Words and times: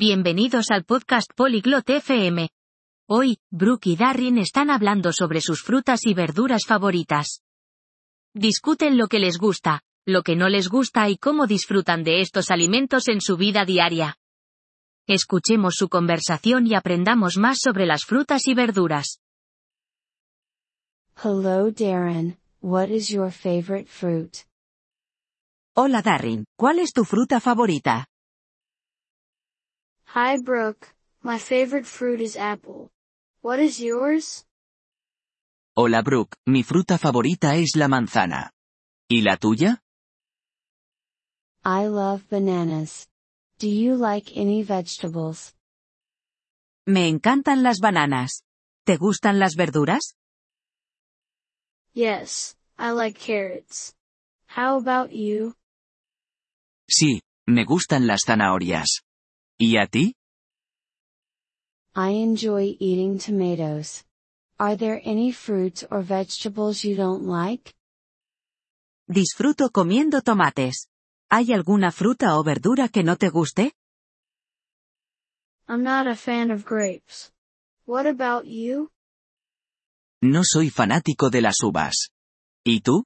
Bienvenidos 0.00 0.70
al 0.70 0.84
podcast 0.84 1.28
Polyglot 1.34 1.90
FM. 1.90 2.50
Hoy, 3.08 3.38
Brooke 3.50 3.88
y 3.88 3.96
Darren 3.96 4.38
están 4.38 4.70
hablando 4.70 5.12
sobre 5.12 5.40
sus 5.40 5.60
frutas 5.60 6.06
y 6.06 6.14
verduras 6.14 6.66
favoritas. 6.68 7.42
Discuten 8.32 8.96
lo 8.96 9.08
que 9.08 9.18
les 9.18 9.38
gusta, 9.38 9.82
lo 10.06 10.22
que 10.22 10.36
no 10.36 10.48
les 10.48 10.68
gusta 10.68 11.08
y 11.08 11.16
cómo 11.16 11.48
disfrutan 11.48 12.04
de 12.04 12.20
estos 12.20 12.52
alimentos 12.52 13.08
en 13.08 13.20
su 13.20 13.36
vida 13.36 13.64
diaria. 13.64 14.14
Escuchemos 15.08 15.74
su 15.74 15.88
conversación 15.88 16.68
y 16.68 16.76
aprendamos 16.76 17.36
más 17.36 17.58
sobre 17.60 17.84
las 17.84 18.04
frutas 18.04 18.46
y 18.46 18.54
verduras. 18.54 19.18
Hello 21.24 21.72
Darren, 21.72 22.38
what 22.60 22.86
is 22.90 23.08
your 23.08 23.32
favorite 23.32 23.88
fruit? 23.88 24.46
Hola 25.74 26.02
Darren, 26.02 26.44
¿cuál 26.56 26.78
es 26.78 26.92
tu 26.92 27.02
fruta 27.02 27.40
favorita? 27.40 28.07
Hi 30.14 30.38
Brooke, 30.38 30.88
my 31.22 31.38
favorite 31.38 31.84
fruit 31.84 32.22
is 32.22 32.34
apple. 32.34 32.90
What 33.42 33.60
is 33.60 33.78
yours? 33.78 34.46
Hola 35.76 36.02
Brooke, 36.02 36.34
mi 36.46 36.62
fruta 36.62 36.96
favorita 36.96 37.56
es 37.56 37.76
la 37.76 37.88
manzana. 37.88 38.50
¿Y 39.10 39.20
la 39.20 39.36
tuya? 39.36 39.82
I 41.62 41.88
love 41.88 42.24
bananas. 42.30 43.06
Do 43.58 43.68
you 43.68 43.96
like 43.96 44.32
any 44.34 44.62
vegetables? 44.62 45.52
Me 46.86 47.06
encantan 47.08 47.62
las 47.62 47.78
bananas. 47.80 48.44
¿Te 48.86 48.96
gustan 48.96 49.38
las 49.38 49.56
verduras? 49.56 50.14
Yes, 51.92 52.56
I 52.78 52.92
like 52.92 53.18
carrots. 53.18 53.94
How 54.46 54.78
about 54.78 55.10
you? 55.12 55.54
Sí, 56.88 57.20
me 57.46 57.64
gustan 57.66 58.06
las 58.06 58.22
zanahorias. 58.24 59.02
¿Y 59.60 59.76
a 59.76 59.88
ti? 59.88 60.14
I 61.96 62.10
enjoy 62.10 62.76
eating 62.78 63.18
tomatoes. 63.18 64.04
Are 64.60 64.76
there 64.76 65.00
any 65.04 65.32
fruits 65.32 65.84
or 65.90 66.00
vegetables 66.02 66.84
you 66.84 66.94
don't 66.94 67.26
like? 67.26 67.74
Disfruto 69.08 69.70
comiendo 69.70 70.22
tomates. 70.22 70.88
¿Hay 71.28 71.52
alguna 71.52 71.90
fruta 71.90 72.38
o 72.38 72.44
verdura 72.44 72.88
que 72.88 73.02
no 73.02 73.16
te 73.16 73.30
guste? 73.30 73.72
I'm 75.68 75.82
not 75.82 76.06
a 76.06 76.14
fan 76.14 76.52
of 76.52 76.64
grapes. 76.64 77.32
What 77.84 78.06
about 78.06 78.46
you? 78.46 78.90
No 80.22 80.42
soy 80.44 80.70
fanático 80.70 81.30
de 81.30 81.42
las 81.42 81.62
uvas. 81.64 82.10
¿Y 82.64 82.80
tú? 82.80 83.04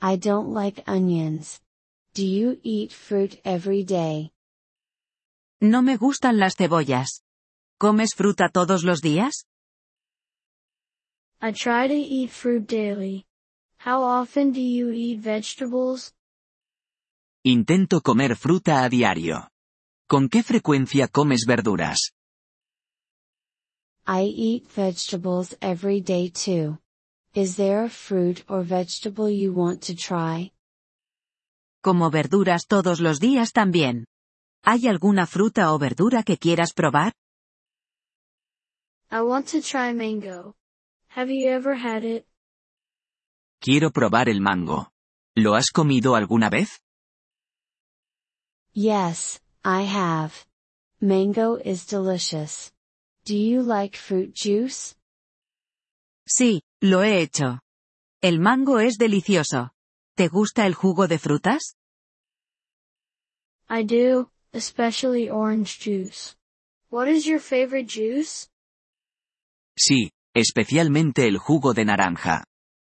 I 0.00 0.16
don't 0.16 0.54
like 0.54 0.82
onions. 0.86 1.60
Do 2.14 2.24
you 2.24 2.58
eat 2.62 2.90
fruit 2.90 3.38
every 3.44 3.84
day? 3.84 4.32
No 5.62 5.80
me 5.80 5.96
gustan 5.96 6.38
las 6.38 6.56
cebollas. 6.56 7.22
¿Comes 7.78 8.16
fruta 8.16 8.48
todos 8.48 8.82
los 8.82 9.00
días? 9.00 9.46
I 11.40 11.52
try 11.52 11.86
to 11.86 11.94
eat 11.94 12.30
fruit 12.30 12.66
daily. 12.66 13.26
How 13.78 14.02
often 14.02 14.50
do 14.50 14.60
you 14.60 14.90
eat 14.90 15.20
vegetables? 15.20 16.14
Intento 17.44 18.00
comer 18.00 18.34
fruta 18.34 18.82
a 18.82 18.88
diario. 18.88 19.50
¿Con 20.08 20.28
qué 20.28 20.42
frecuencia 20.42 21.06
comes 21.06 21.44
verduras? 21.46 22.10
I 24.04 24.24
eat 24.24 24.66
vegetables 24.74 25.56
every 25.60 26.00
day 26.00 26.28
too. 26.28 26.78
Is 27.34 27.54
there 27.54 27.84
a 27.84 27.88
fruit 27.88 28.42
or 28.48 28.64
vegetable 28.64 29.30
you 29.30 29.52
want 29.52 29.80
to 29.86 29.94
try? 29.94 30.50
Como 31.84 32.10
verduras 32.10 32.66
todos 32.66 32.98
los 32.98 33.20
días 33.20 33.52
también. 33.52 34.06
¿Hay 34.64 34.86
alguna 34.86 35.26
fruta 35.26 35.72
o 35.72 35.78
verdura 35.78 36.22
que 36.22 36.38
quieras 36.38 36.72
probar? 36.72 37.14
I 39.10 39.20
want 39.20 39.48
to 39.50 39.60
try 39.60 39.92
mango. 39.92 40.54
Have 41.16 41.30
you 41.30 41.48
ever 41.50 41.74
had 41.76 42.04
it? 42.04 42.26
Quiero 43.60 43.90
probar 43.90 44.28
el 44.28 44.40
mango. 44.40 44.92
¿Lo 45.34 45.54
has 45.54 45.70
comido 45.70 46.14
alguna 46.14 46.48
vez? 46.48 46.80
Yes, 48.72 49.42
I 49.64 49.84
have. 49.84 50.32
Mango 51.00 51.58
is 51.64 51.86
delicious. 51.86 52.72
Do 53.24 53.34
you 53.34 53.62
like 53.62 53.96
fruit 53.96 54.32
juice? 54.34 54.94
Sí, 56.26 56.62
lo 56.80 57.02
he 57.02 57.20
hecho. 57.20 57.60
El 58.22 58.38
mango 58.38 58.78
es 58.78 58.96
delicioso. 58.96 59.72
¿Te 60.16 60.28
gusta 60.28 60.66
el 60.66 60.74
jugo 60.74 61.08
de 61.08 61.18
frutas? 61.18 61.76
I 63.68 63.84
do, 63.84 64.30
especially 64.52 65.28
orange 65.30 65.78
juice. 65.78 66.36
What 66.90 67.08
is 67.08 67.26
your 67.26 67.40
favorite 67.40 67.86
juice? 67.86 68.48
Sí, 69.76 70.10
especialmente 70.34 71.26
el 71.26 71.38
jugo 71.38 71.72
de 71.74 71.84
naranja. 71.84 72.44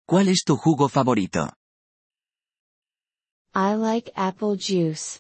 ¿Cuál 0.07 0.27
es 0.29 0.43
tu 0.45 0.55
jugo 0.55 0.87
favorito? 0.89 1.51
I 3.53 3.73
like 3.73 4.11
apple 4.15 4.55
juice. 4.55 5.19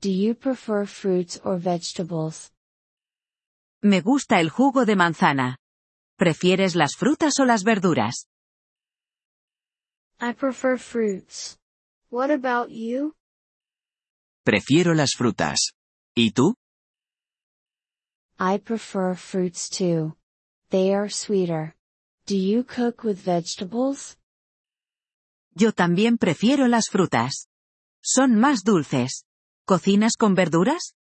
Do 0.00 0.10
you 0.10 0.34
prefer 0.34 0.86
fruits 0.86 1.40
or 1.44 1.58
vegetables? 1.58 2.50
Me 3.82 4.00
gusta 4.00 4.40
el 4.40 4.48
jugo 4.48 4.86
de 4.86 4.96
manzana. 4.96 5.58
¿Prefieres 6.16 6.74
las 6.74 6.96
frutas 6.96 7.38
o 7.38 7.44
las 7.44 7.64
verduras? 7.64 8.26
I 10.20 10.32
prefer 10.32 10.78
fruits. 10.78 11.58
What 12.10 12.30
about 12.30 12.70
you? 12.70 13.14
Prefiero 14.44 14.92
las 14.92 15.14
frutas. 15.16 15.72
¿Y 16.14 16.32
tú? 16.32 16.54
I 18.38 18.58
prefer 18.58 19.16
fruits 19.16 19.70
too. 19.70 20.18
They 20.68 20.92
are 20.92 21.08
sweeter. 21.08 21.74
Do 22.26 22.36
you 22.36 22.62
cook 22.62 23.04
with 23.04 23.24
vegetables? 23.24 24.18
Yo 25.54 25.72
también 25.72 26.18
prefiero 26.18 26.66
las 26.68 26.90
frutas. 26.90 27.48
Son 28.02 28.38
más 28.38 28.64
dulces. 28.64 29.24
¿Cocinas 29.66 30.16
con 30.18 30.34
verduras? 30.34 30.94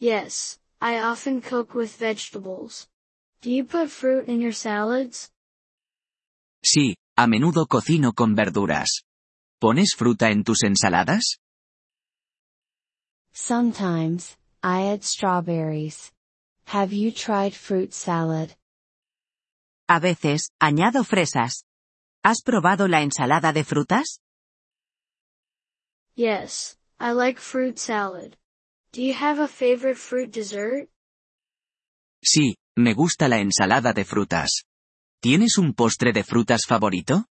Yes, 0.00 0.60
I 0.80 0.98
often 0.98 1.40
cook 1.40 1.74
with 1.76 2.00
vegetables. 2.00 2.88
Do 3.42 3.50
you 3.50 3.64
put 3.64 3.90
fruit 3.90 4.28
in 4.28 4.40
your 4.40 4.54
salads? 4.54 5.30
Sí, 6.64 6.96
a 7.16 7.28
menudo 7.28 7.66
cocino 7.66 8.12
con 8.12 8.34
verduras. 8.34 9.04
¿Pones 9.60 9.94
fruta 9.96 10.30
en 10.30 10.42
tus 10.42 10.64
ensaladas? 10.64 11.38
Sometimes, 13.42 14.36
I 14.62 14.92
add 14.92 15.02
strawberries. 15.02 16.12
Have 16.66 16.92
you 16.92 17.10
tried 17.10 17.54
fruit 17.54 17.94
salad? 17.94 18.54
A 19.88 19.98
veces, 19.98 20.50
añado 20.60 21.04
fresas. 21.04 21.64
¿Has 22.22 22.42
probado 22.42 22.86
la 22.86 23.00
ensalada 23.00 23.54
de 23.54 23.64
frutas? 23.64 24.20
Yes, 26.14 26.76
I 27.00 27.12
like 27.12 27.40
fruit 27.40 27.78
salad. 27.78 28.36
Do 28.92 29.00
you 29.00 29.14
have 29.14 29.38
a 29.38 29.48
favorite 29.48 29.96
fruit 29.96 30.30
dessert? 30.30 30.90
Sí, 32.22 32.56
me 32.76 32.92
gusta 32.92 33.26
la 33.26 33.38
ensalada 33.38 33.94
de 33.94 34.04
frutas. 34.04 34.64
¿Tienes 35.22 35.56
un 35.56 35.72
postre 35.72 36.12
de 36.12 36.24
frutas 36.24 36.66
favorito? 36.66 37.24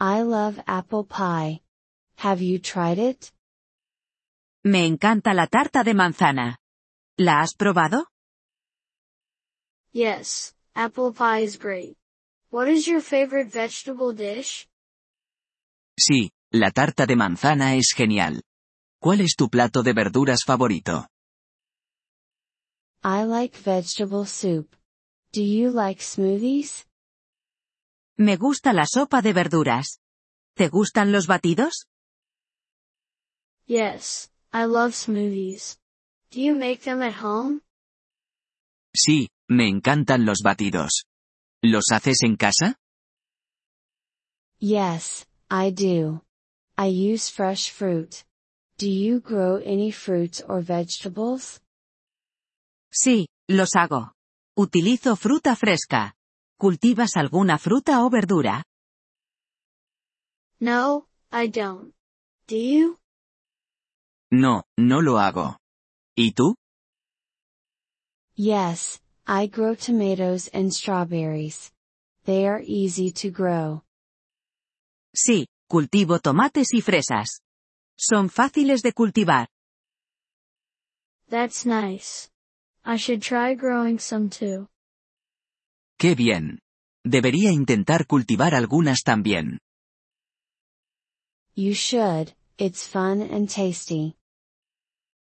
I 0.00 0.22
love 0.22 0.58
apple 0.66 1.04
pie. 1.04 1.60
Have 2.16 2.40
you 2.40 2.58
tried 2.58 2.98
it? 2.98 3.30
Me 4.66 4.84
encanta 4.84 5.32
la 5.32 5.46
tarta 5.46 5.84
de 5.84 5.94
manzana. 5.94 6.58
¿La 7.16 7.40
has 7.40 7.54
probado? 7.54 8.08
Yes, 9.92 10.56
apple 10.74 11.12
pie 11.12 11.44
is 11.44 11.56
great. 11.56 11.96
What 12.50 12.66
is 12.66 12.84
your 12.88 13.00
favorite 13.00 13.48
vegetable 13.52 14.12
dish? 14.12 14.66
Sí, 15.96 16.32
la 16.50 16.72
tarta 16.72 17.06
de 17.06 17.14
manzana 17.14 17.76
es 17.76 17.92
genial. 17.94 18.42
¿Cuál 19.00 19.20
es 19.20 19.36
tu 19.36 19.48
plato 19.48 19.84
de 19.84 19.92
verduras 19.92 20.42
favorito? 20.44 21.06
I 23.04 23.22
like 23.22 23.56
vegetable 23.64 24.26
soup. 24.26 24.74
Do 25.32 25.42
you 25.42 25.70
like 25.70 26.02
smoothies? 26.02 26.86
Me 28.16 28.36
gusta 28.36 28.72
la 28.72 28.86
sopa 28.86 29.22
de 29.22 29.32
verduras. 29.32 30.00
¿Te 30.56 30.68
gustan 30.68 31.12
los 31.12 31.28
batidos? 31.28 31.86
Yes, 33.68 34.32
I 34.56 34.64
love 34.64 34.92
smoothies. 34.92 35.76
Do 36.30 36.40
you 36.40 36.54
make 36.54 36.80
them 36.80 37.02
at 37.02 37.22
home? 37.22 37.60
Sí, 38.96 39.28
me 39.50 39.68
encantan 39.68 40.24
los 40.24 40.38
batidos. 40.42 41.04
¿Los 41.62 41.92
haces 41.92 42.22
en 42.22 42.36
casa? 42.36 42.76
Yes, 44.58 45.26
I 45.50 45.72
do. 45.72 46.22
I 46.78 46.86
use 46.86 47.28
fresh 47.28 47.70
fruit. 47.70 48.24
Do 48.78 48.88
you 48.88 49.20
grow 49.20 49.60
any 49.62 49.90
fruits 49.92 50.42
or 50.48 50.62
vegetables? 50.62 51.60
Sí, 52.90 53.26
los 53.50 53.76
hago. 53.76 54.14
Utilizo 54.56 55.16
fruta 55.16 55.54
fresca. 55.54 56.14
¿Cultivas 56.58 57.16
alguna 57.16 57.58
fruta 57.58 58.02
o 58.02 58.08
verdura? 58.08 58.64
No, 60.60 61.08
I 61.30 61.48
don't. 61.48 61.92
Do 62.48 62.56
you? 62.56 62.96
No, 64.30 64.64
no 64.76 65.02
lo 65.02 65.18
hago. 65.18 65.58
¿Y 66.16 66.32
tú? 66.32 66.56
Yes, 68.34 69.00
I 69.26 69.46
grow 69.46 69.74
tomatoes 69.74 70.48
and 70.52 70.72
strawberries. 70.72 71.72
They 72.24 72.46
are 72.46 72.62
easy 72.66 73.10
to 73.12 73.30
grow. 73.30 73.84
Sí, 75.14 75.46
cultivo 75.68 76.18
tomates 76.18 76.74
y 76.74 76.80
fresas. 76.80 77.40
Son 77.98 78.28
fáciles 78.28 78.82
de 78.82 78.92
cultivar. 78.92 79.48
That's 81.28 81.64
nice. 81.64 82.30
I 82.84 82.96
should 82.96 83.22
try 83.22 83.54
growing 83.54 83.98
some 83.98 84.28
too. 84.28 84.68
¡Qué 85.98 86.14
bien! 86.14 86.60
Debería 87.04 87.52
intentar 87.52 88.06
cultivar 88.06 88.54
algunas 88.54 89.02
también. 89.02 89.60
You 91.54 91.72
should, 91.72 92.34
it's 92.58 92.86
fun 92.86 93.22
and 93.22 93.48
tasty. 93.48 94.15